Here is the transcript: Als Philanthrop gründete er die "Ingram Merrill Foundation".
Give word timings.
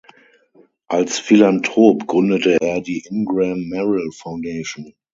Als 0.87 1.19
Philanthrop 1.19 2.07
gründete 2.07 2.59
er 2.59 2.81
die 2.81 3.03
"Ingram 3.05 3.69
Merrill 3.69 4.09
Foundation". 4.11 4.95